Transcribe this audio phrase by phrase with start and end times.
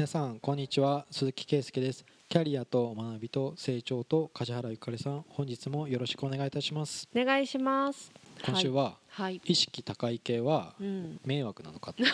[0.00, 1.04] 皆さんこんにちは。
[1.10, 2.06] 鈴木圭介です。
[2.30, 7.06] キャリアと学びと成長と梶原ゆかりさん本日もよろしくお願いいたします。
[7.14, 8.10] お願いします。
[8.42, 12.04] 今週ははい、意識高い系はうん、迷惑なのかって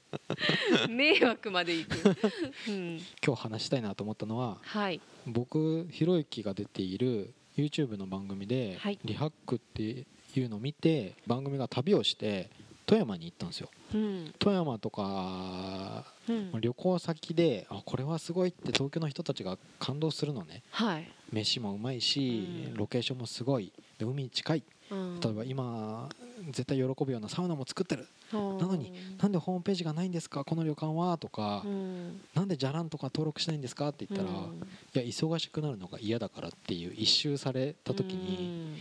[0.88, 2.16] 迷惑まで行く。
[2.68, 12.48] うん、今日話したいなと思ったのははい、僕ひろゆきが出ている YouTube の番組ではい「リハック」っていうのを見て番組が旅をして
[12.88, 13.68] 富山に行ったんですよ。
[13.94, 20.62] うん、富山とかうん、旅行先であこれはすごいって東京の人たちが感動するのね。
[20.70, 22.74] はい、飯もうまいし、うん。
[22.74, 23.72] ロケーションもすごい。
[23.98, 24.62] で海に近い。
[24.90, 25.20] うん。
[25.20, 26.08] 例えば今
[26.52, 28.06] 絶対喜ぶようなサウナも作ってる。
[28.32, 30.44] ななのになんでホームページがないんですか？
[30.44, 33.88] この旅館はとか、うん、なんでじゃらんとか登録しないんですか？
[33.88, 34.60] って言ったら、いうん。
[34.92, 38.76] や忙しくなるのが嫌だからっていう一周された時に、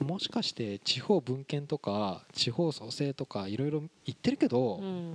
[0.00, 5.10] もしかして地方分権とか地方創生とかいろいろ言ってるけど、うん、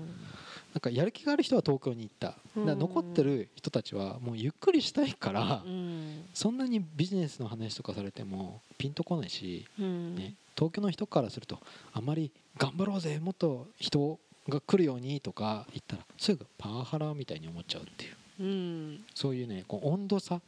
[0.73, 11.59] なんかやる気がある人は東京に行った、だ残ってる人たちはもうゆっくりしたいから、うん、そんなにビジネスの話とかされてもピンとこないし、うん、ね、東京の人からすると
[11.91, 18.15] あまり頑張ろうぜもっと人が来るようにとか言ったらすぐパワハラみたいに思っちゃうっていう。
[18.39, 20.39] うん、そういうねこう温度差。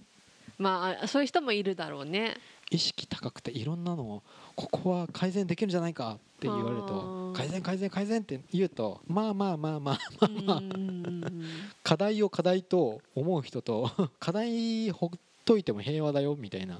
[0.57, 2.35] まあ、そういう人もいるだろうね。
[2.71, 4.23] 意識高くていろんなのを
[4.55, 7.35] ここは改善できるんじゃないかって言われるあとー。
[7.35, 11.43] 改善改善改善って言うとまあまあまあまあまあまあうん。
[11.83, 16.79] 課題を課題と思う人と 課題ほっといても平和だよみたいな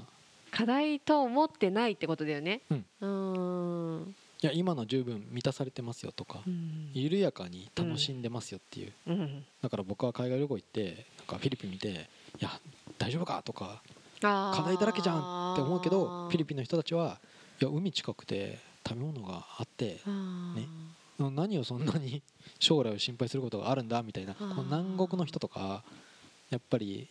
[0.56, 2.62] 課題と思ってないってことだよね。
[2.70, 2.84] うん。
[3.00, 3.06] う
[4.06, 8.92] ん、いや今の十分満たされてますよとかうん、緩やかに楽しんでますよっていう。
[9.06, 11.88] うん、だから僕は海外旅行行ってなんかフィリピン見て
[12.40, 12.58] 「いや
[12.96, 13.82] 大丈夫か?」とか
[14.22, 17.20] 課課題だらけじゃんって思うけどフィリピンの人たちは
[17.60, 20.00] いや海近くて食べ物があって
[20.54, 20.66] ね。
[21.18, 22.22] 何をそんなに
[22.58, 25.82] 将来を心配することがあるんだみたいなこの南国の人とか
[26.50, 27.08] やっぱり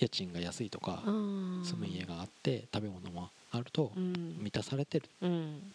[0.00, 4.12] 家賃が安いとか住む家があって食べ物もあるとうん。
[4.40, 5.08] 満たされてる。
[5.22, 5.72] うん。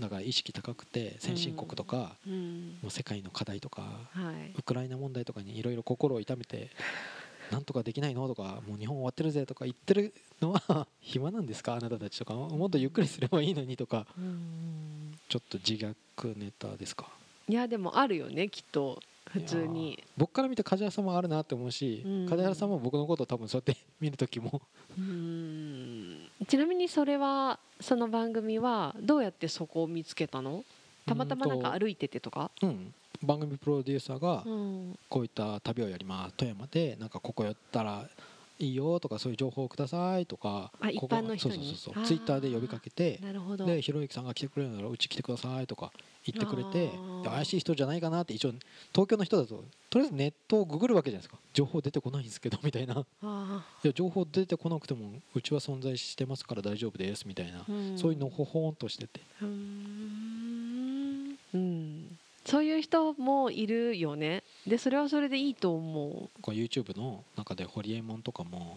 [0.00, 2.78] だから意識高くて先進国とかうん。
[2.82, 3.82] もう世界の課題とか
[4.12, 4.52] はい。
[4.58, 6.70] ウクライナ問題とかにいろいろ心を痛めて
[7.50, 11.74] なんとかできないのとかもう日本終わってるぜとか言ってるのは 暇なんですか？
[11.74, 12.34] あなたたちとか。
[12.34, 15.18] もっとゆっくりすればいいのにとかうん。
[15.28, 15.94] ちょっと自虐
[16.38, 17.08] ネタですか？
[17.48, 20.02] いやでもあるよねきっと普通に。
[20.16, 22.26] 僕から見て梶原さんもあるなって思うし、うん。
[22.28, 24.60] 梶原さんも僕のことを多分そうやって見る時も。
[24.98, 26.28] うん。
[26.46, 30.64] ちなみにそれはその番組はどうやってそこを見つけたの？
[31.06, 32.50] たまたまなんか歩いててとか？
[32.62, 32.94] うん。
[33.22, 34.98] 番組プロデューサーがうん。
[35.08, 38.08] こういった旅をやります富山でなんかここ寄ったら
[38.62, 41.56] いいよとかそういう情報をくださいとかあここ一般の人に？
[41.56, 43.66] そうそうそうツイッターで呼びかけてなるほど。
[43.66, 45.90] でひろゆきさんが来てくれるならうち来てくださいとか
[46.24, 46.90] 言ってくれて
[47.24, 48.52] 怪しい人じゃないかなって一応
[48.92, 51.38] 東京の人だととりあえずネットをググるわけじゃないですか。
[51.52, 52.94] 情報出てこないんですけどみたいな。
[52.94, 57.64] いあや情報出てこなくてもうちは存在してますから大丈夫ですみたいな。
[57.96, 59.20] そういうのほほんとしてて。
[59.42, 60.71] うん
[62.52, 64.42] そういう人もいるよね。
[64.66, 68.76] でそれはそれでいいと思こう YouTube の中でホリエモンとかも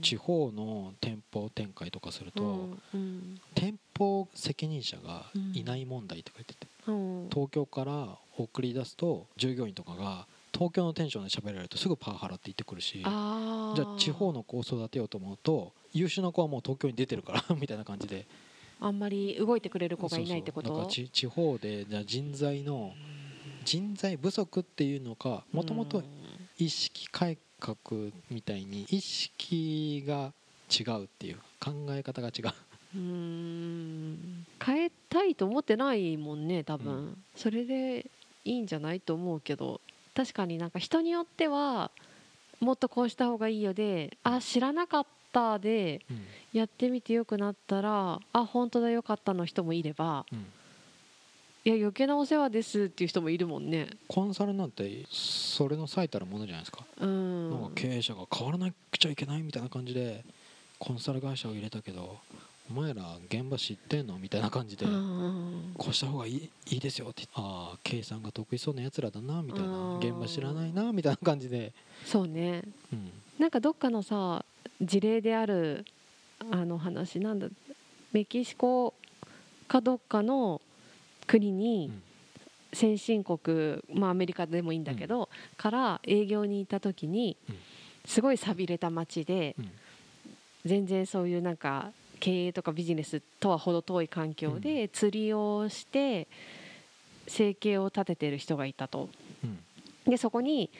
[0.00, 3.40] 地方の店舗展開とかすると、うんうん。
[3.54, 7.28] 店舗責任者がいない問題とか言ってて、うん。
[7.28, 18.26] 東京から送り出すと従業員とかが東京のテンションで喋られるとすぐパワハラって言ってくるしじゃあ地方の子を育てようと思うと優秀な子はもう東京に出てるから みたいな感じで
[18.84, 20.86] あんまり動いてくれる子がいないってこと？
[20.86, 22.92] 地地方でじゃあ人材の
[23.64, 26.02] 人材不足っていうのかもともと
[26.58, 27.76] 意識改革
[28.30, 30.32] みたいに意識が
[30.68, 32.46] 違うっていう考え方が違う。
[32.94, 34.46] うーん。
[34.64, 37.22] 変えたいと思ってないもんね多分、うん。
[37.36, 38.10] それで
[38.44, 39.80] いいんじゃないと思うけど。
[40.14, 41.90] 確かになんか人によっては
[42.60, 45.08] もっとこうした方がいいよであ知らなかった
[45.60, 46.24] でうん。
[46.52, 50.46] やってみてよくなったらあ本当だよかったの人もいればうん。
[51.64, 53.88] いや余計なお世話ですっていう人もいるもんね。
[54.08, 57.50] コンサルなんてそれの最たるものじゃないですか,、うん。
[57.50, 60.24] なんか経営者が変わらなくちゃいけないみたいな感じで
[60.78, 62.18] コンサル会社を入れたけど
[62.68, 65.74] お前ら現場知ってんのみたいな感じで、うん。
[65.78, 67.24] こうした方がいいいいですよって。
[67.34, 69.68] ああ計算が得意そうなやつらだなみたいな。
[69.68, 69.98] うん。
[69.98, 71.72] 現場知らないなみたいな感じで、
[72.04, 72.62] そうね。
[72.92, 74.44] うん、なんかどっかのさ
[74.80, 75.84] 事例である
[76.50, 77.48] あの話なんだ。
[78.12, 78.94] メキシコ
[79.68, 80.60] かどっかの
[81.26, 82.02] 国にうん。
[82.74, 85.28] 先進国、まあ、アメリカでもいいんだけど、
[85.58, 87.56] から営業に行った時にうん。
[88.06, 89.70] すごい寂れた街でうん。
[90.64, 96.28] 全然そういうなんか経営とかビジネスとは程遠い環境で釣りをして
[97.26, 99.08] 生計を立ててる人がいたと。
[99.44, 100.10] うん。
[100.10, 100.70] でそこに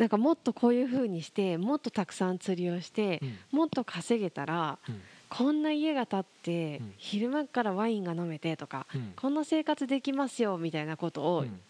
[0.00, 3.20] なんかもっとこういう風にしてもっとたくさん釣りをして
[3.52, 3.58] うん。
[3.58, 5.00] もっと稼げたらうん。
[5.28, 6.94] こんな家が建ってうん。
[6.96, 9.12] 昼間からワインが飲めてとかうん。
[9.14, 11.60] こんな生活できますよみたいなことをうん。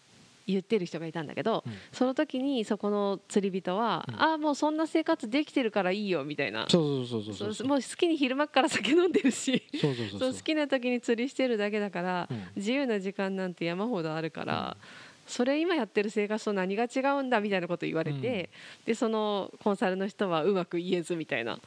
[0.47, 1.73] 言ってる人がいたんだけどうん。
[1.91, 4.15] その時にそこの釣り人はうん。
[4.15, 6.67] ああもうそんな生活できてるからいいよみたいな。
[6.69, 10.33] そうそうそうそうそうもう好きに昼間から酒飲んでるしそうそうそうそう。
[10.33, 12.43] 好きな時に釣りしてるだけだからうん。
[12.55, 14.77] 自由な時間なんて山ほどあるから、
[15.27, 18.49] それ今やってる生活と何が違うんだみたいなこと言われて、
[18.85, 21.59] でそのコンサルの人はうまく言えずみたいな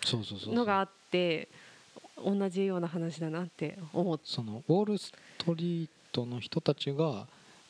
[0.46, 1.48] のがあって
[2.22, 7.26] 同じような話だなって思っそのウォールストリートの人たちが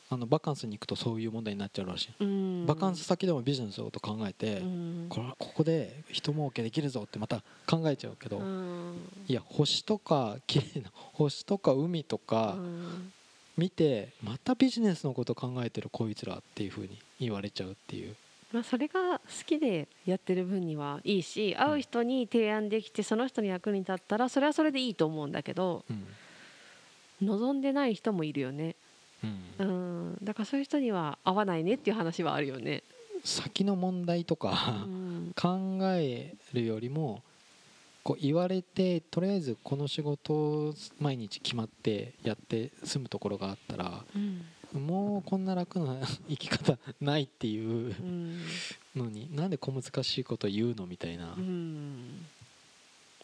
[0.07, 2.65] あのバカンスに行くとそういう問題になっちゃうらしい、うん。
[2.67, 5.05] バカンス先でもビジネスをと考えて、うん。
[5.09, 8.97] これはここで人儲けできるぞってまた考えちゃうけど、うん。
[9.27, 13.13] いや星とか綺麗な星とか海とかうん
[13.57, 18.15] 見てまたビジネスのこと考えてるこいつらっていうふうに言われちゃうっていう、
[18.51, 26.05] まあ、それが好きでやってる分にはいいし会う人に提案できてその人の役に立ったらそれはそれでいいと思うんだけどうん。
[27.21, 28.75] 望んでない人もいるよね。
[29.23, 29.67] うん。
[29.67, 29.71] う
[30.11, 30.17] ん。
[30.23, 32.83] だからそういう人には合わないねっていう話はあるよね。
[33.23, 35.33] 先の問題とかうん。
[35.35, 37.23] 考えるよりも
[38.05, 44.45] こう言われてとりあえずこの仕事を毎日決まってやって済むところがあったらうん。
[44.73, 45.95] もうこんな楽な
[46.29, 48.41] 生き方ないっていううん。
[48.95, 51.33] のになんで小難しいこと言うのみたいな。
[51.35, 52.19] うん。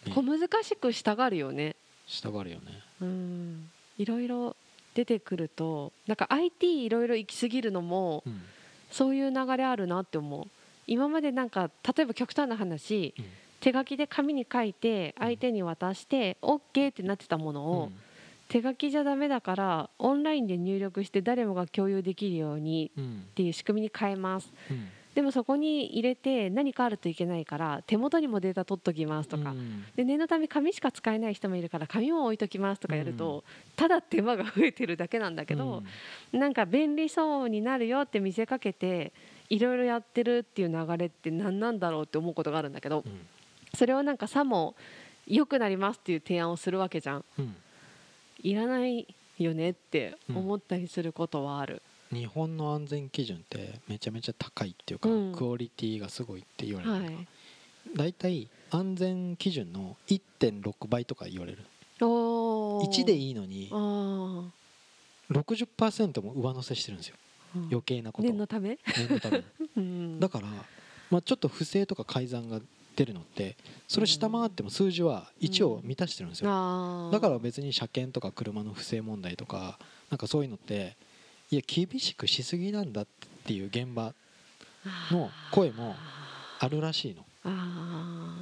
[0.04, 0.13] ね。
[0.16, 1.75] 小難しくしたがるよね。
[2.07, 2.63] したがるよね。
[3.01, 3.69] うん。
[4.00, 4.56] いろいろ
[4.95, 8.42] 出てくるとなんか IT いろいろ行き過ぎるのもうん。
[8.89, 10.48] そういう流れあるなって思う。
[10.88, 13.25] 今までなんか例えば極端な話うん
[13.61, 17.91] 手書きで紙に書いて相手に渡して OK ってなってたものを、
[18.49, 24.51] 手書きじゃダメだからオンラインで入力して誰もが共有できるようにっていう仕組みに変えます。
[24.69, 24.89] うん。
[25.13, 29.85] でもそこに入れて何かあるといけないから手元にもデータ取っときますとか、うん。
[29.95, 33.43] で念のため紙しか使えない人もいるから紙も置いときますとかやると、
[33.75, 35.83] ただ手間が増えてるだけなんだけど、
[36.33, 39.13] なんか便利そうになるよって見せかけて
[39.49, 43.19] いろいろやってるっていう流れって何なんだろうって思うことがあるんだけどうん
[43.75, 44.75] それをなんかさも
[45.27, 47.25] 良くなりますっていう提案をするわけじゃん。
[47.39, 47.56] うん。
[48.44, 49.07] いらない
[49.38, 51.81] よねって思ったりすることはある。
[52.12, 55.35] 日本の安全基準ってめちゃめちゃ高いっていうか、うん。
[55.35, 57.27] クオリティがすごいって言われる、はい、
[57.95, 58.13] だい。
[58.13, 61.65] たい安全基準の1.6倍とか言われる。
[62.01, 62.89] おー。
[62.89, 64.50] 1でいいのにあー。
[65.31, 67.15] 60%も上乗せしてるんですよ。
[67.56, 67.62] うん。
[67.68, 68.27] 余計なこと。
[68.27, 68.77] 念のため、
[70.19, 70.47] だから、
[71.09, 72.59] まあ、ちょっと不正とか改ざんが
[72.95, 73.55] 出るのって
[73.88, 77.09] それ下回っても数字は1を満たしてるんですよ。
[77.11, 79.79] だから別に車検とか車の不正問題とか
[80.09, 80.95] なんかそういうのって
[81.49, 83.07] いや厳しくしすぎなんだっ
[83.45, 84.13] ていう現場
[85.11, 85.95] の声も
[86.59, 87.25] あるらしいの。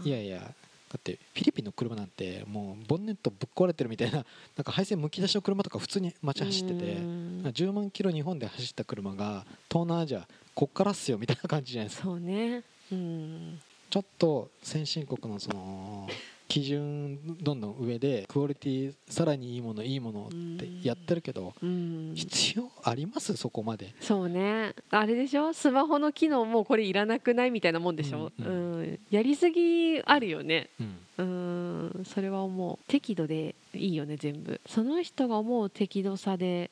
[0.03, 4.25] いやいやだってフィリピンの車なんてもうボンネットぶっ壊れてるみたいな
[4.57, 7.43] なんか配線むき出しの車とか普通に街走っててうん。
[7.45, 12.05] 10万キロ日本で走った車が東南アジアこっからっすよみたいな感じじゃないですか。
[12.05, 12.63] そうね。
[12.91, 16.07] うんちょっと先進国のその
[16.47, 22.13] 基準どんどん上でクオリティさらにいいものいいものってやってるけどうん。
[22.15, 23.35] 必要あります？
[23.37, 23.93] そこまで。
[24.01, 24.73] そうね。
[24.89, 25.53] あれでしょ？
[25.53, 28.81] スマホの機能もうこれいらなくないみたいなもんでしょ、ううん。
[28.83, 28.99] ん。
[29.11, 30.69] やりすぎあるよね。
[30.79, 30.97] うん。
[31.17, 32.05] うん。
[32.05, 34.59] それは思う適度でいいよね全部。
[34.65, 36.71] その人が思う適度さで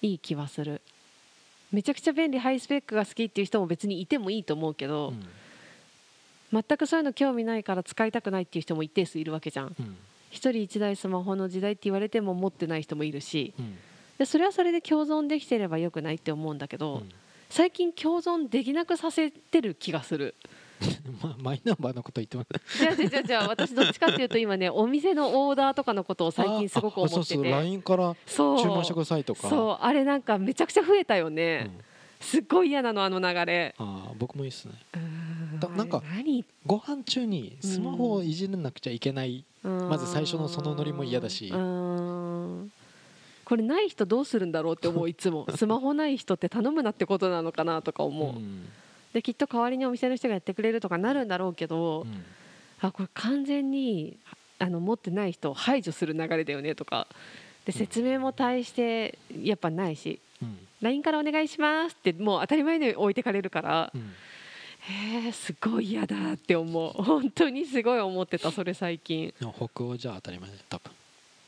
[0.00, 0.80] いい気はする。
[1.70, 5.22] めちゃくちゃ便利ハイスペックが好きっていう人も別にいてもいいと思うけど、うん
[6.52, 9.74] 全くそういうの興味ないから使いたくないっていう人も一定数いるわけじゃん。
[9.78, 9.96] うん。
[10.30, 13.76] 一人一台スマホの時代って言われても持ってない人もいるしうん。
[14.18, 17.08] でそれはそれで共存できてればよくないって思うんだけど、うん。
[17.50, 20.34] 最近共存できなくさせてる気がする。
[21.22, 27.24] まマイナンバーのこと言ってますじゃあじゃあじゃ私どっちかっていうと今ね お店のオーダーとかのことを最近すごく思ってて。
[27.34, 28.62] そうそう LINE からそう。
[28.62, 29.48] 注文してくださいとか。
[29.48, 29.84] そう。
[29.84, 31.84] あれなんかめちゃくちゃ増えたよね、うん。
[32.20, 33.74] すっごい嫌なのあの流れ。
[33.78, 34.74] ああ僕もいいっすね。
[34.94, 35.27] うん
[35.60, 36.02] だなんか
[36.66, 41.52] ご飯中にスマホをいじらなくちゃいけない、ままず最初のそのノリも嫌だし。
[41.52, 42.68] こ
[43.56, 45.46] れない人どうするんだろうって思う いつも。
[45.56, 48.68] スマホない人って頼むなってことなのかなとか思う、ん。
[49.14, 52.24] できっと代わりにお店の人がやってくれるとかなるんだろうけど、うん。
[52.80, 54.18] あこれ完全に
[54.58, 57.06] あの持ってない人を排除する流れだよねとか。
[57.64, 60.20] で説明も対してやっぱないし。
[60.42, 60.58] うん。
[60.82, 63.92] LINE からお願いしますってもう当たり前に置いてかれるから
[64.90, 66.92] えすごい嫌だって思う。
[67.02, 69.32] 本当にすごい思ってたそれ最近。
[69.38, 70.92] 北欧じゃ当たり前だよ多分。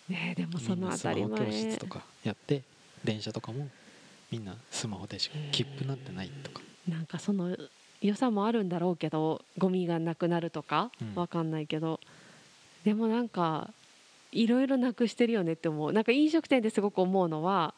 [0.09, 2.62] ねえでもその当たり前ホ教室とかやって
[3.04, 3.68] 電車とかも
[4.30, 6.61] みんなスマホでしか切符なんてないとか。
[6.88, 7.56] なんかその
[8.02, 11.14] 良さもあるんだろうけどゴミがなくなるとかうん。
[11.14, 12.00] わかんないけど、
[12.85, 13.73] でもなんか
[14.32, 15.92] いろいろなくしてるよねって思う。
[15.92, 17.75] なんか飲食店ですごく思うのは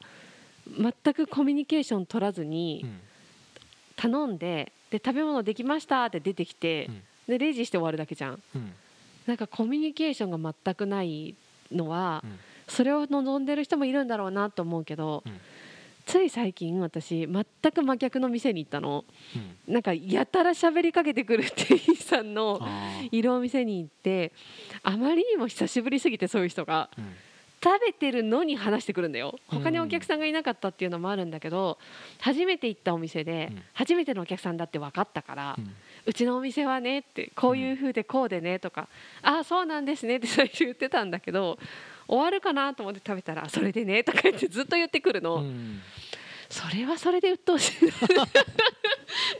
[0.67, 3.01] 全くコミュニケーション取らずにうん。
[3.95, 7.03] 頼んでで食べ物できましたって出てきてうん。
[7.29, 8.43] でレジして終わるだけじゃん。
[8.55, 8.73] うん。
[9.27, 11.35] なんかコミュニケーションが全くない
[11.73, 12.39] のはうん。
[12.69, 15.41] それを望んでる人もいるんだろうなと思うけどうん。
[16.05, 19.05] つい最近私全く真逆の店に行ったの。
[19.67, 19.73] うん。
[19.73, 22.61] なんかやたら喋りかけてくる店員さんの
[23.11, 24.33] いるお店に行って
[24.83, 26.91] あまりにも久しぶりすぎてそういう人が。
[26.99, 27.05] うん
[27.63, 29.39] 食べてるのに話してくるんだよ。
[29.53, 29.59] うん。
[29.61, 31.79] 他にお客さんがいなかったっていうのもあるんだけど
[32.21, 33.63] 初めて行ったお店でうん。
[33.75, 35.57] 初めてのお客さんだって分かったから
[36.05, 38.89] うちのお店はねってこういう風でこうでねとか
[39.23, 41.59] ああそうなんですねって最初言ってたんだけど
[42.09, 45.81] 終わるかなと思って食べたらそれでねとか言ってずっと言ってくるの、うん。
[46.51, 48.29] それはそれで鬱陶しいなっ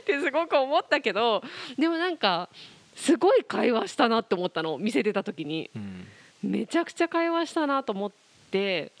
[0.05, 1.43] てすごく思ったけど
[1.77, 2.49] でもなんか
[2.95, 5.69] すごい会話したなって思ったの店出た時に。
[5.75, 6.07] うん
[6.43, 8.11] めちゃくちゃ会話したなと思っ
[8.51, 8.91] て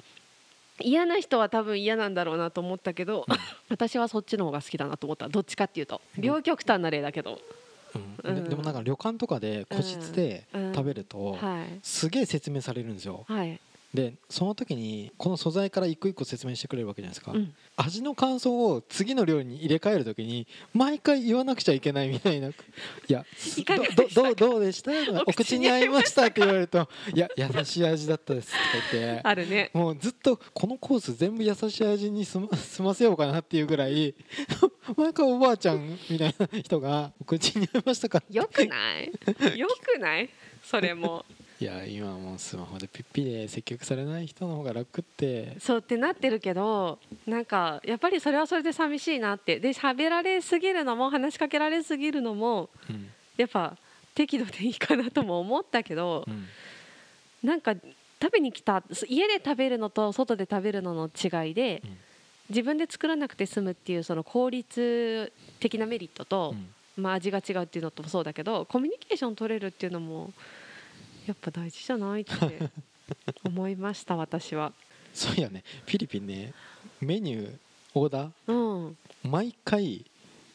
[0.79, 3.25] 嫌な人は多分嫌なんだろうなと思ったけど
[3.69, 5.27] 私はそっちの方が好きだなと思った。
[5.29, 6.01] どっちかっていうと。
[6.17, 7.39] 両極端な例だけど、
[8.23, 8.49] うん。
[8.49, 10.73] でもなんか旅館とかで個室でうん。
[10.73, 11.79] 食べるとはい。
[11.83, 13.25] すげえ説明されるんですよ。
[13.27, 13.59] はい、
[13.93, 22.47] でその時にこの素材から一個一個説明してくれるわけじゃないですか、うん、味の感想を次の料理に入れ替える時に毎回言わなくちゃいけないみたいな。
[22.49, 22.53] い
[23.07, 23.23] や
[23.67, 24.91] どどどどうでした？
[24.91, 28.59] おお口に合いましたって言われるといや優しい味だったですとか
[28.93, 29.21] 言って。
[29.23, 29.69] あるね。
[29.73, 34.15] もうずっとこのコース全部優しい味に済ま済ませようかなっていうぐらい
[34.97, 39.11] 毎回おばあちゃんみたいな人が「お口に合いましたか?」よくない？
[39.59, 40.29] よくない？
[40.63, 41.25] それも
[41.59, 45.55] いや今もうスマホでピッピで接客されない人の方が楽って。
[45.59, 49.59] そうってなってるけどなんかやっぱりそれはそれで寂しいなって。
[49.59, 53.07] で喋られすぎるのも話しかけられすぎるのもうん。
[53.37, 53.77] やっぱ
[54.15, 56.45] 適度でいいかなとも思ったけどうん。
[57.43, 57.75] なんか
[58.21, 61.97] 食べに来た家で食べるのと外で食べるのの違いでうん。
[62.49, 66.55] 自分で作らなくて済むっていうその効率的なメリットと、
[66.97, 70.33] まあ、味が違うっていうのともそうだけどコミュニケーション取れるっていうのも
[71.25, 72.31] やっぱ大事じゃないって
[73.43, 74.73] 思いました私は。
[75.13, 75.63] そういやね。
[75.85, 76.53] フィリピンね
[76.99, 77.57] メニュー
[77.93, 80.05] オーダーうん、毎回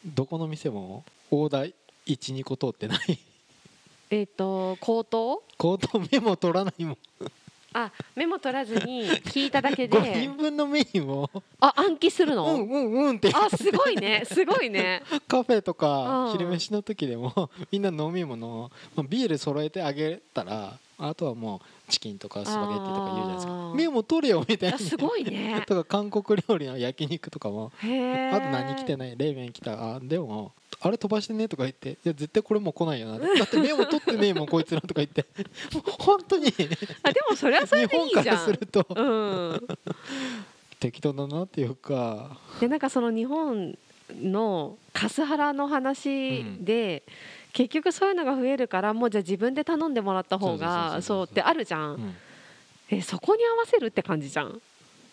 [0.04, 1.74] どこの店もオーダー
[2.06, 3.18] 12個通ってない。
[4.10, 5.42] えっ、と口頭？
[5.58, 6.96] 口頭メモ取らないもん
[7.74, 13.30] あメモ取らずに 聞いただけ5で人分のメニューをあ暗記するうの、んうんうんって。
[13.34, 14.22] あすごいね。
[14.24, 15.02] すごいね。
[15.28, 16.32] カフェとかうん。
[16.32, 23.72] 昼飯の時でも みんな飲み物まあビール揃えてあげたらあとはもうチキンとかスパゲッティとか言うじゃないですか。
[23.74, 24.76] メモ取れよみたいな。
[24.76, 25.62] あすごいね。
[25.66, 27.70] とか韓国料理の焼肉とかも。
[27.76, 27.80] あ
[28.40, 29.14] と何来てない？
[29.16, 29.96] 冷麺来た？
[29.96, 35.26] あでもあれ飛ばしてねとか言っていや絶対これもう来ないよなだってメモ取ってねえもんこいつらとか言って。
[35.74, 36.52] も う本当に。
[37.02, 38.36] あでもそれはそれ日本かでいいじゃん。
[38.36, 38.86] らすると。
[38.94, 39.68] うん。
[40.78, 42.38] 適当だなっていうか。
[42.60, 43.76] でなんかその日本
[44.22, 47.02] のカスハラの話で、
[47.52, 51.02] 結局そういうのが増えるからもうじゃあ自分で頼んでもらった方がそう。
[51.02, 52.16] そうってあるじゃん、うん。
[52.90, 54.60] えそこに合わせるって感じじゃん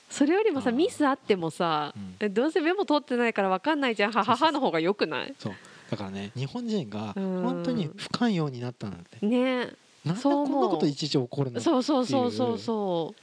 [0.10, 2.16] それよりもさミスあってもさ、うん。
[2.20, 5.36] えどうせメモ取ってないから分かんないじゃんはははの方がよくない？
[5.38, 5.54] そう。
[5.92, 7.42] だからね日本人がうん。
[7.42, 9.26] 本当に不寛容になったんだって。
[9.26, 9.74] ね。
[10.06, 11.84] なんでこんなこといちいち起こるのそう。
[11.84, 13.16] そうそうそうそ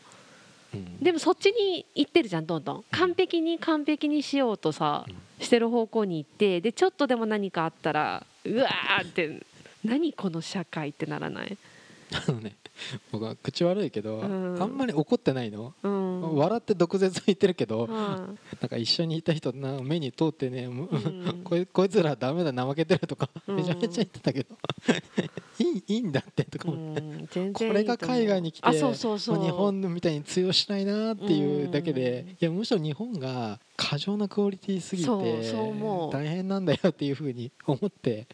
[0.75, 0.77] う。
[0.77, 0.99] うん。
[0.99, 2.85] でもそっちに行ってるじゃんどんどん。
[2.91, 5.45] 完璧に完璧にしようとさうん。
[5.45, 9.41] してる方向に行ってでちょっとでも何かあったらうわーって
[9.85, 11.57] 何この社会ってならない？
[12.13, 12.55] あのね
[13.11, 14.63] 僕は口悪いけど、うん。
[14.63, 17.89] あんまり怒ってないの、うん笑って毒舌言ってるけど、うん。
[17.91, 21.43] なんか一緒にいた人な目に通ってね、むん。
[21.45, 23.57] こいこいつらダメだ怠けてるとかうん。
[23.57, 24.57] めちゃめちゃ言ってたけど、
[25.59, 27.29] いいいいんだってとかう思って、ん。
[27.31, 29.37] 全然これが海外に来てあそうそうそう。
[29.37, 32.31] もう日本みたいに通用しないなっていうだけで、うん。
[32.31, 35.11] いやむしろ日本が過剰なクオリティすぎて
[36.13, 38.27] 大変なんだよっていうふうに思って。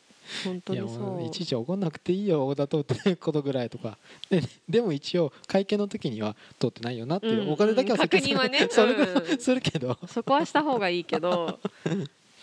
[0.45, 1.27] 本当にそう。
[1.27, 3.99] いちいち怒んなくていいよオーダー通ってないことぐらいとか。
[4.31, 8.69] ででも一応会計の時には通ってないよなっていう、うんお金だけは確認はね。
[8.71, 11.59] それぐらうするけど、そこはした方がいいけど。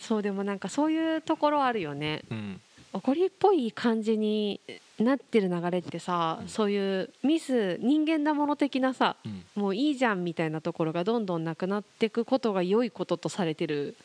[0.02, 2.24] そうでもなんかそういうところあるよね。
[2.30, 2.62] うん。
[2.94, 4.62] 怒りっぽい感じに
[5.00, 6.48] なってる流れってさ、うん。
[6.48, 9.62] そういうミス人間なもの的なさうん。
[9.62, 13.96] もういいじゃんみたいなところがどんどんなくなっていくことが良いこととされてる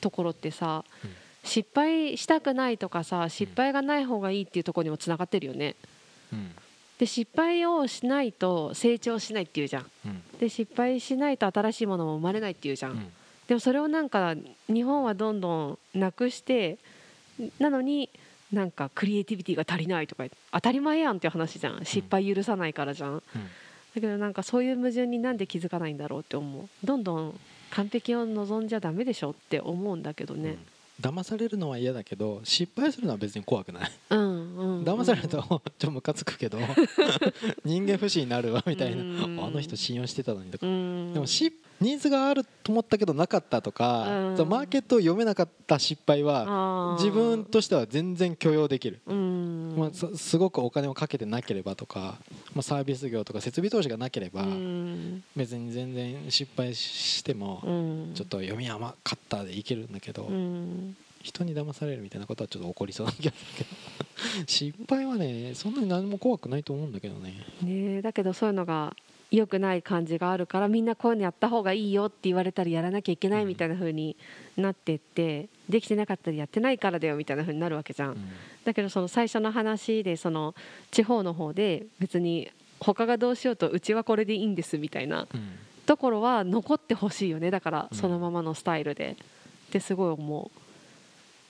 [0.00, 1.10] ところってさ、うん
[1.46, 5.76] 失敗したくないとかさ失敗がない方がいいっていうところにもつながってるよね。
[6.32, 6.50] うん。
[6.98, 9.86] で失敗をしないと成長しないっていうじゃん。
[10.06, 10.22] うん。
[10.38, 12.92] で失敗しないと新しいものも生まれないっていうじゃん。
[12.92, 13.12] うん。
[13.46, 14.34] でもそれをなんか
[14.68, 16.78] 日本はどんどんなくして
[17.58, 18.10] なのに
[18.52, 21.84] なんかクリエイティビティが足りないとか当たり前やんっていう話じゃん。
[21.84, 23.22] 失敗許さないからじゃん。
[23.94, 26.68] だけどなんかそういう矛盾になんで気づかないんだろうって思う。
[26.84, 30.56] どんどん完璧を望んじゃダメでしょって思うんだけどね
[31.00, 33.92] 騙されるのは嫌だけど失敗するのは別に怖くない。
[34.10, 36.58] うんうん、うん、騙されるとちょっとムカつくけど
[37.64, 39.02] 人間不信になるわみたいな。
[39.02, 39.44] うん。
[39.44, 40.66] あの人信用してたのにとか。
[40.66, 41.12] うん。
[41.12, 44.06] でもしニーズがあると思ったけどなかったとか
[44.48, 49.35] マーケットを読めなかった失敗は自分としては全然許容できる、うん
[49.76, 52.18] まあ、すすごくお金をかけてなければとか、
[52.54, 55.22] まあ、サービス業とか設備投資がなければうん。
[55.36, 57.70] 別に全然失敗してもう
[58.10, 58.14] ん。
[58.14, 60.96] ちょっと読み甘かったでいけるんだけどうん。
[61.22, 63.70] 人に騙されるみたいなことはちょっと起こりそうな気がするけど。
[64.46, 67.34] 失敗はねそんなに何も怖くないと思うんだけどね。
[67.62, 68.96] ねえだけどそういうのが
[69.30, 74.16] 良くない感じがあるからみんなこういうのやった方がいいよって言われたらやらなきゃいけないみたいな風に
[74.56, 78.10] なってってできてなかったらやってないからだよみたいな風になるわけじゃん。
[78.10, 78.28] うん。
[78.64, 80.54] だけどその最初の話でその
[80.90, 85.58] 地方の方で別に他がどうしようとうちはこれでいいんですみたいなうん。
[85.86, 87.50] ところは残ってほしいよね。
[87.50, 87.98] だからうん。
[87.98, 89.16] そのままのスタイルで。
[89.68, 90.50] ってすごい思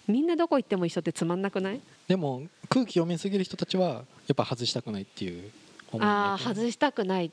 [0.09, 0.11] う。
[0.11, 1.81] みんなどこ行っても一緒ってつまんなくない？
[2.09, 5.51] でも空気読みすぎる人たちはやっぱ外したくないっていう
[5.93, 7.33] ああ外したくない。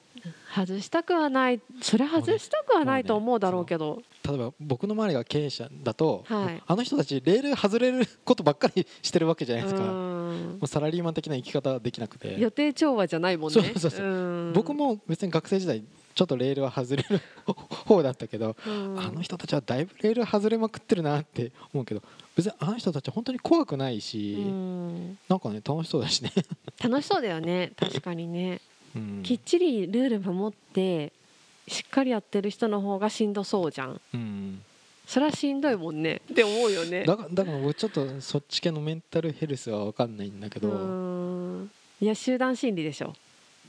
[0.56, 1.60] 外したくはない。
[1.82, 4.02] それ外したくはないと思うだろうけど。
[4.26, 6.64] 例えば僕の周りが経営者だと、はい。
[6.66, 12.40] あの人たちレール外れることばっかりしてるわけじゃないですか、もうサラリーマン的な生き方はできなくて。
[12.40, 13.54] 予定調和じゃないもんね。
[13.54, 14.06] そうそうそう。
[14.06, 14.54] うん。
[14.54, 17.22] 僕も別に学生時代ちょっとレールは外れる
[17.86, 19.00] 方だったけど、うん。
[19.00, 22.03] あの人たちはだいぶレール外れまくってるなって思うけど
[22.36, 25.17] 別にあの人たちは本当に怖くないし、うん。
[25.27, 26.32] なんかね楽しそうだしね、
[26.82, 27.72] 楽しそうだよね。
[27.77, 28.62] 確かにね。
[28.96, 29.22] うん。
[29.24, 31.12] きっちりルール守って
[31.67, 34.01] しっかりやってる人の方がしんどそうじゃん。
[34.13, 34.62] うん。
[35.05, 36.22] それはしんどいもんね。
[36.32, 37.04] って思うよね。
[37.04, 40.73] だからだから僕ちょっとそっち系のメンタルヘルスは分かんないんだけど、う
[41.63, 41.71] ん。
[42.02, 43.13] いや集団心理でしょ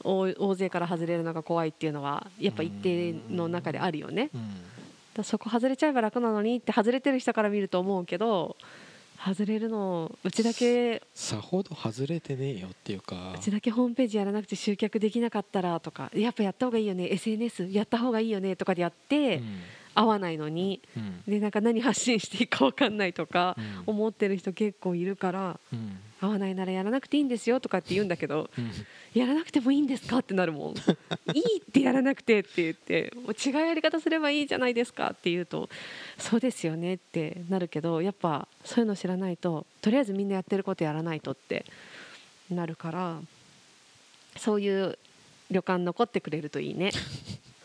[0.02, 4.30] 大大勢から外れるのが怖いっていうのはやっぱ一定の中であるよね。
[4.35, 4.50] うん。
[5.14, 8.57] だそこ外れちゃえば楽なのにって外れてる人から見ると思うけど
[9.24, 13.33] 外れるのうちだけさほど外れてねえよっていうか。
[13.35, 19.44] うちだけホームページやらなくて集客できなかったらとかやっぱやった方がいいよね SNS やった方がいいよねとかでやってうん
[19.94, 21.22] 合わないのにうん。
[21.26, 23.83] でなんか何発信していいか分かんないとかうん。
[23.87, 25.98] 思ってる人結構いるからうん。
[26.20, 28.70] 合わないならやらなくていいんですよとかって言うんだけどうん。
[29.12, 30.74] やらなくてもいいんですかってなるもん。
[31.35, 35.68] いいってやらなくてって言ってもう違うやり方すればいいじゃないですかって言うと
[36.18, 41.64] そうですよねってなるけどやっぱそういうの知らないととりあえずみんなやってることやらないとって
[42.50, 43.20] なるから
[44.37, 44.98] そういう
[45.50, 46.90] 旅館残ってくれるといいね。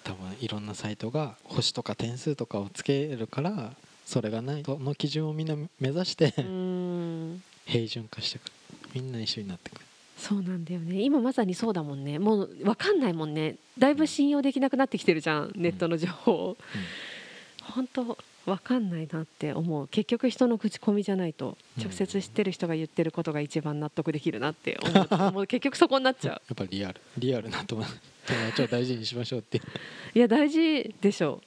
[0.10, 3.74] 多分いろんなサイトが星とか点数とかをつけるから
[4.08, 6.34] それがないその基準をみんな目指して
[7.66, 8.46] 平準化してく。
[8.48, 8.52] る
[8.96, 9.76] みんな一緒になってく。
[9.76, 9.82] る
[10.18, 11.02] そうなんだよね。
[11.04, 12.18] 今まさにそうだもんね。
[12.18, 13.58] もう分かんないもんね。
[13.78, 16.58] だいぶ信用できなくなってきてるじゃんネットの情報。
[17.62, 18.18] 本当
[18.50, 19.88] 分かんないなって思う。
[19.88, 21.84] 結局人の口コミじゃないとうん。
[21.84, 25.08] 直接知ってる人が言ってることが一番納得できるなって思う。
[25.30, 25.48] 思う。
[25.48, 26.34] 結局そこになっちゃう。
[26.34, 27.02] やっぱりリアル。
[27.18, 27.84] リアル な友
[28.26, 29.62] 達を大事にしましょうって。
[30.16, 31.42] いや大事でしょ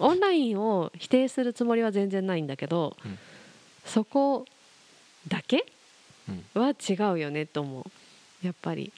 [0.00, 3.18] オンラインを否定するつもりは全然ないんだけど、うん。
[3.84, 4.44] そこ
[5.26, 5.64] だけ？
[6.54, 6.62] うん。
[6.62, 7.80] は違うよねと思
[8.42, 8.46] う。
[8.46, 8.92] やっぱり、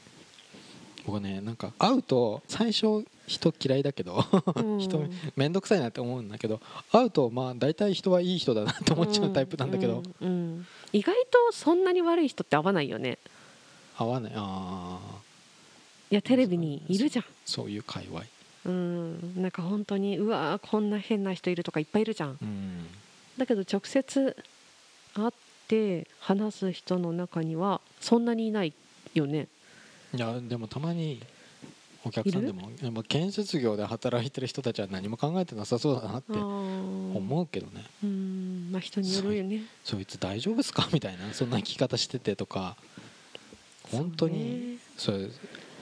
[1.06, 4.24] 僕ねなんか会うと最初人嫌いだけど
[4.56, 4.78] うん。
[4.78, 10.66] 人面倒くさいなって思うんだけど会うとまあ大体人はいい人だなって思っちゃうタイプなんだけど、うんうん。
[10.92, 13.18] 意外とそんなに悪い人って合わないよね。
[13.96, 14.32] 合わない。
[14.34, 15.18] ああ
[16.10, 17.24] いやテレビにいるじゃん。
[17.46, 18.24] そういう界隈。
[18.66, 19.42] うん。
[19.42, 22.38] なんか本当にうわーこんな変な人いるとかいっぱいいるじゃん。
[22.42, 22.86] うん。
[23.38, 24.36] だけど直接
[25.14, 25.30] 会っ
[25.68, 28.72] て話す人の中にはそんなにいない
[29.14, 29.46] よね。
[30.12, 31.22] いやでもたまに
[32.04, 37.84] お客さんでもやっぱ建設業で働いてる人たちは何も考えてなさそうだなって思思うけどね。
[38.02, 39.62] ううんまあ人によるよね。
[39.84, 40.88] そいつ大丈夫っすか？
[40.92, 42.76] みたいなそんな生き方しててとか。
[43.90, 45.28] 本当にそれ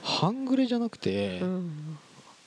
[0.01, 1.41] 半グレじゃなくて、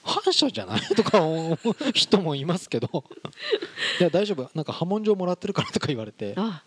[0.02, 0.80] 反社じゃない？
[0.96, 1.58] とか思う
[1.94, 3.04] 人もいますけど。
[4.00, 4.50] いや大丈夫。
[4.54, 6.34] なんか波紋状もらってるからとか言われて。
[6.36, 6.62] あ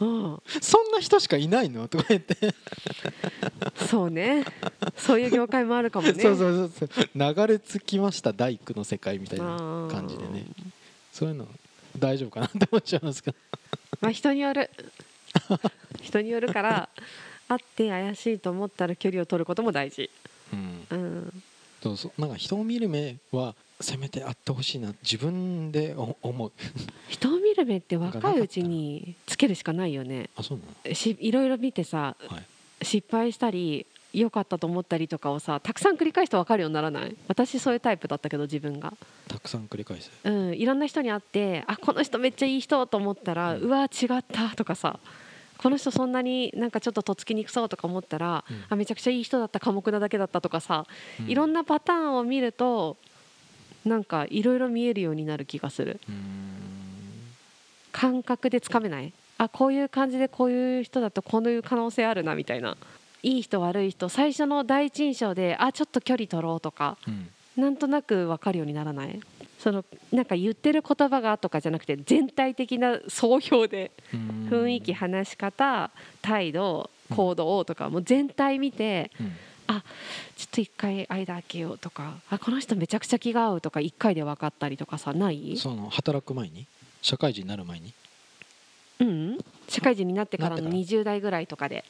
[0.00, 0.42] うん。
[0.60, 1.88] そんな人しかいないの？
[1.88, 2.36] とか言って、
[3.88, 4.44] そうね。
[4.96, 6.22] そういう業界もあるかもね。
[6.22, 7.08] そうそうそうそう。
[7.14, 8.32] 流れ着きました。
[8.32, 9.56] 大工の世界みたいな
[9.90, 10.44] 感じでね。
[11.12, 11.48] そういうの
[11.98, 13.36] 大丈夫かなって思っちゃいますけど。
[14.00, 14.70] まあ人による。
[16.02, 16.88] 人によるから
[17.48, 20.10] 会って怪しいと思ったら距離を取ることも大事。
[20.52, 20.86] うん。
[20.90, 21.42] うん。
[21.82, 22.20] そうそう。
[22.20, 24.92] なんか人を見る目はせめてあってほしいな。
[25.02, 26.52] 自分でお思う。
[27.08, 30.30] 人を見る目って若いうちにつけるしかないよね。
[30.36, 32.46] あそうなしいろいろ見てさのはい。
[32.82, 37.16] 失敗したり良かったと思ったりとかをさたくさん繰り返すと分かるようにならない？
[37.28, 38.92] 私そういうタイプだったけど自分が。
[39.28, 44.98] たくさん繰り返すうんいろんな人に会ってあこの人めっちゃいい人と思ったら、ううんわ違ったとかさ
[45.58, 48.64] この人そんなになんかちょっととっつきにくそうとか思ったら、うん。
[48.68, 50.86] あめちゃくちゃいい人だった寡黙なだけだったとかさ、
[51.20, 51.30] うん。
[51.30, 52.96] いろんなパターンを見ると
[53.86, 56.00] なんかいろいろ見えるようになる気がする。
[57.92, 59.12] 感覚でつかめない。
[59.38, 62.76] あこういう感じでこういう人だとこういう可能性あるなみたいな。
[63.22, 67.28] いい人悪い人最初の第一印象であちょっと距離取ろうとかうん。
[67.56, 69.18] なんとなく分かるようにならない？
[69.58, 73.92] そのなんか言ってる言葉がとかじゃなくて全体的な総評で
[74.50, 79.32] 雰囲気話し方態度行動とかもう全体見てうん
[79.66, 82.14] ちょっと一回間開けようとか。
[82.30, 85.56] あこの人めちゃくちゃ気が合うとか一回で分かったりとかさない？
[85.56, 86.66] その働く前に？
[87.02, 87.92] 社会人になる前に？
[89.00, 89.38] うん。
[89.68, 90.82] 社会人になってからのなってから。
[90.82, 91.84] 20代ぐらいとかで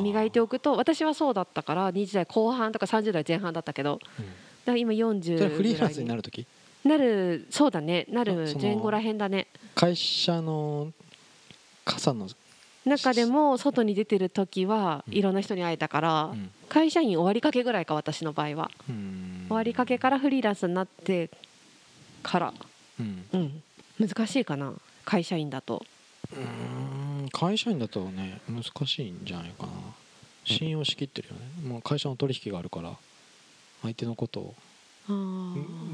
[0.00, 4.24] 磨いておくと私はそうだったから20代後半とか30代前半だったけどうん。
[4.26, 4.32] だ
[4.66, 6.46] から今40それフリーランスにないる時？
[6.84, 8.06] なるそうだね。
[8.08, 8.54] なる。
[8.60, 9.48] 前後らへんだね。
[9.74, 10.92] 会社の
[11.84, 12.28] 傘の、
[12.86, 15.14] 中でも外に出てる時はうん。
[15.14, 16.50] いろんな人に会えたからうん。
[16.68, 18.70] 会社員終わりかけぐらいか私の場合は。
[18.86, 18.94] 終
[19.50, 21.30] わりかけからフリーランスになって
[22.22, 22.54] から。
[22.98, 23.24] うん。
[23.32, 23.62] うん。
[23.98, 24.72] 難しいかな
[25.04, 25.84] 会社員だと。
[26.32, 27.28] うーん。
[27.30, 29.72] 会社員だとね難しいんじゃないかな。
[30.44, 31.68] 信用しきってるよね。
[31.68, 32.92] もう会社の取引があるから
[33.82, 34.54] 相手のことを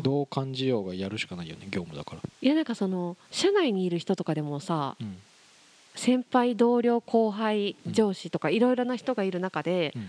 [0.02, 2.22] どう感じようがやるしかないよね業務だから。
[2.40, 5.16] いやなんかその社内にいる人とかでもさうん
[5.94, 10.08] 先輩同僚後輩うん上司とかいろいろな人がいる中で、うん。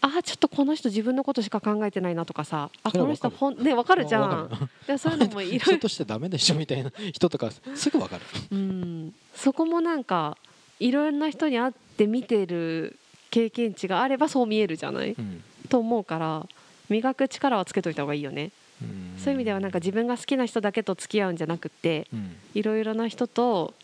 [0.00, 4.22] あーちょっとこの人自分のことしか考えてないなとかさあこの人ほんね分かるじゃん。
[4.22, 4.64] わかる。
[4.86, 5.64] いやそういうのも いろいろ。
[5.72, 8.22] 人としてダメでしょみたいな人とかすぐわかる。
[8.52, 9.14] うん。
[9.34, 10.36] そこもなんか
[10.78, 12.96] いろんな人に会って見てる
[13.32, 15.14] 経験値があればそう見えるじゃない？
[15.18, 15.42] うん。
[15.68, 16.46] と思うから
[16.88, 18.52] 磨く力はつけといた方がいいよね。
[18.80, 19.18] うん。
[19.18, 22.36] そういう意味ではなんか自分が好きな人だけと付き合うんじゃなくってうん。
[22.54, 23.74] いろいろな人と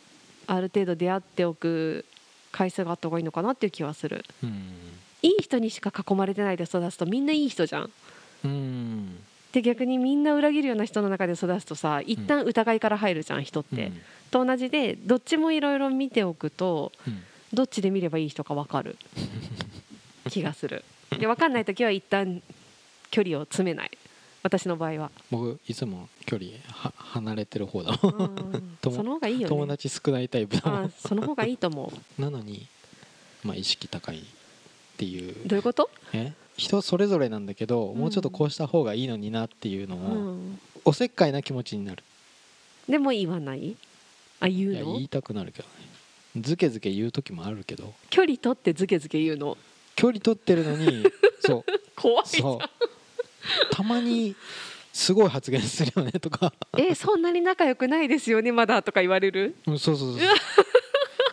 [0.47, 2.05] ある程度出会っておく
[2.53, 4.25] 回数があった方がいいのかなっていう気はする。
[4.43, 4.51] うん。
[5.23, 7.91] いい人にしか囲まれてないで育つとみんないい人じゃん。
[8.45, 9.19] うん。
[9.53, 14.01] で逆にみんな裏切るような人の中で育つとさ一旦疑いから入るじゃん人って、うん。
[14.31, 17.23] と同じでどっちもいろいろ見ておくとうん。
[17.53, 18.97] どっちで見ればいい人か分かる。
[20.29, 20.85] 気がする。
[21.11, 22.43] で分かんない時は一旦
[23.11, 23.91] 距離を詰めない
[24.45, 31.99] 私の場合は、僕いつも距離は離れてる方だうもんん、 友その方がいいよ友ね達少ないタイプだもあんその方がいいと思う。
[32.21, 32.67] なのに
[33.43, 34.23] まあ意識高いっ
[34.99, 35.35] ていう。
[35.49, 36.35] どういうこと、え？
[36.59, 42.05] 人それぞれなんだけど、もうちょっとこうした方がいいのになっていうのうも、ん、おせっかいな気持ちになる。
[42.87, 43.75] でも言わない？
[44.41, 46.43] あ言いうやの言いたくなるけどね。
[46.43, 47.95] ずけずけ言う時もあるけど。
[48.11, 49.57] 距離取ってズケズケ言うの？
[49.97, 51.05] 距離取ってるのに
[51.41, 51.73] そう。
[51.97, 52.69] 怖いそう
[53.71, 54.35] たまに
[54.93, 56.53] すごい発言するよねとか。
[56.79, 59.55] えそんなに仲良くないですよねまだとか言われる？
[59.67, 60.29] うんそうそうそう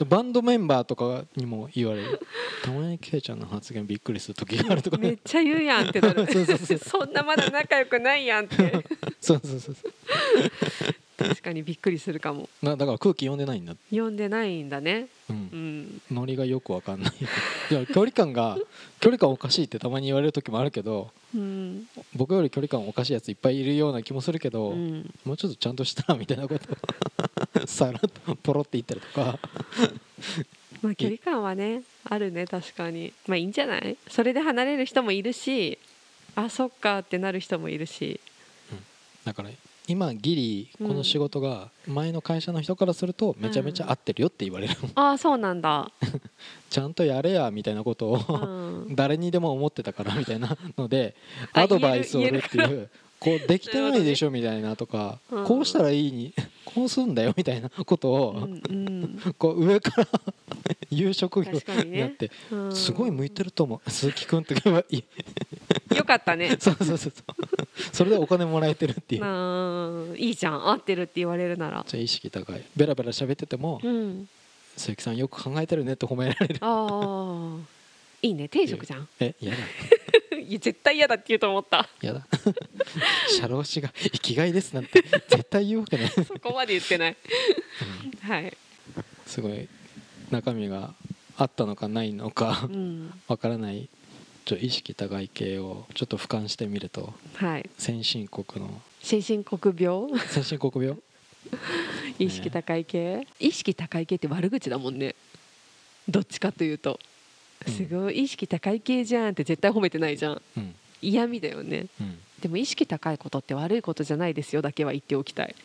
[0.09, 2.19] バンドメンバーとかにも言われる。
[2.63, 4.97] たまにケイちゃんの発言びっくりする時があるとか。
[4.97, 6.25] ねめっちゃ言うやんってなる。
[6.33, 6.77] そうそうそう。
[6.79, 8.57] そんなまだ仲良くないやんって。
[9.21, 9.93] そうそうそうそう
[11.29, 12.49] 確かにびっくりするかも。
[12.61, 15.07] なだから空気読んでないんだ、読んでないんだね。
[15.29, 15.81] う、うん。
[15.83, 17.13] んノリがよくわかんない。
[17.71, 18.57] いや距離感が
[18.99, 21.87] 距離感おかしいってたまに言われる時もあるけどうん。
[22.15, 25.13] 僕より距離感おかしいやついっぱいいるような気もするけど、うん。
[25.25, 29.39] もうちょっとちゃんとしたらみたいなことを さらっとポロって言ったりとか。
[30.81, 33.13] まあ距離感はねあるね確かに。
[33.27, 33.97] まあいいんじゃない？
[34.09, 35.77] それで離れる人もいるし
[36.35, 38.19] あそっかってなる人もいるし。
[39.23, 39.49] だから
[39.91, 45.91] 今ギリこの仕事が前の会社の人からするとめちゃめちゃ合ってるよって言われる、ああそうなんだ、
[46.69, 51.15] ちゃんとやれやみたいなことうをん、 誰にでも思ってたからみたいなので
[51.53, 52.89] あアドバイスをるっていう
[53.21, 56.33] こうできてないでしょみたいなとかうんこうしたらいいに
[56.65, 59.33] こうすんだよみたいなことうをんうん。
[59.37, 60.07] こう上から
[60.91, 61.51] 言う職業
[61.83, 62.75] になってうん。
[62.75, 63.89] すごい向いてると思う。
[63.89, 65.03] 鈴木君とかはいい。
[65.95, 66.55] よかったね。
[66.59, 67.11] そうそうそうそう。
[67.93, 69.23] それでお金もらえてるっていう。
[69.23, 70.69] うんいいじゃん。
[70.69, 71.85] 合ってるって言われるなら。
[71.87, 72.63] じゃあ意識高い。
[72.75, 74.27] ベラベラ喋っててもうん
[74.77, 76.57] 「鈴木さんよく考えてるね」って褒められる。
[76.61, 77.57] ああ
[78.23, 78.47] いいね。
[78.47, 79.07] 定食じゃん。
[79.19, 79.57] えやだ
[80.41, 81.87] いや絶対嫌だって言うと思った。
[82.01, 82.27] やだ。
[83.39, 87.17] 社労士が生きがいですなんて絶対言うわけない、 そこまで言ってない。
[88.21, 88.29] うん。
[88.29, 88.57] はい、
[89.25, 89.67] すごい
[90.31, 90.93] 中身が
[91.37, 93.89] あったのかないのかうん、わからない。
[94.43, 97.69] ちょ意識高い系をちょっと俯瞰してみるとはい。
[97.77, 98.81] 先進国の。
[99.01, 100.19] 先進国病？
[100.27, 100.97] 先進国病？
[102.17, 103.27] 意識高い系？
[103.39, 105.15] 意識高い系って悪口だもんね。
[106.07, 106.93] どっちかというと。
[106.93, 107.10] うん
[107.67, 110.41] すごい意識高い系じゃんって絶対褒めてないじゃん。
[110.57, 110.75] うん。
[111.01, 111.87] 嫌味だよね。
[111.99, 112.19] うん。
[112.39, 115.55] でも意識高いことって悪いことじゃないですよだけは言っておきたい。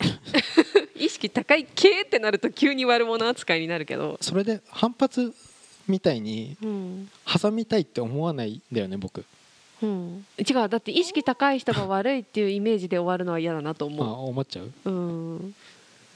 [0.96, 5.34] 意識高い系ってなると急に悪者扱いになるけど、それで反発
[5.88, 7.10] みたいにうん。
[7.40, 9.24] 挟みたいって思わないんだよね僕。
[9.82, 14.90] うん、違うだって意識高い人が悪いっていうイメージで終わるのは嫌だなとあ思思っちゃうう、う
[15.38, 15.54] ん、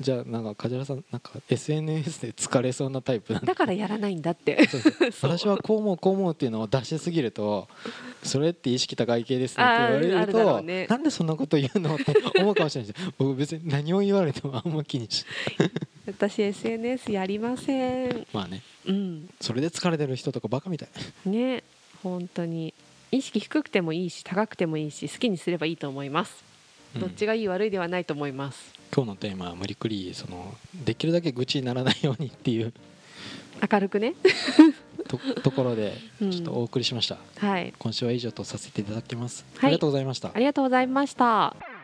[0.00, 3.40] じゃあなんか梶原さんなんか SNS で疲れそうなタイプだ。
[3.40, 4.68] だからやらないんだって。
[5.22, 7.68] 私はこう思うこう思うっていうのを出しすぎると
[8.22, 10.86] それって意識高い系ですねって言われるとうね。
[10.86, 12.92] なんでそんなこと言うのって思うかもしれない。
[12.92, 15.24] し 僕別に何を言われてもあんま気にし
[16.06, 18.26] 私 SNS やりません。
[18.32, 18.62] まあね。
[18.86, 19.30] うん。
[19.40, 21.30] それで疲れてる人とかバカみたい。
[21.30, 21.62] ね
[22.02, 22.74] 本当に。
[23.12, 26.55] 意識低くてもいいし高くてもいいし好きにすればいいと思います、うん
[26.98, 28.72] どっちがいい悪いではないと思います。
[28.94, 30.54] 今日のテーマは無理くりその
[30.84, 32.72] できるだけ愚痴にならないようにっていう。
[33.70, 34.14] 明るくね。
[35.08, 36.30] とところでうん。
[36.30, 37.72] ちょっとお送りしました、はい。
[37.78, 39.68] 今週は以上とさせていただきます、はい。
[39.68, 40.30] ありがとうございました。
[40.34, 41.75] ありがとうございました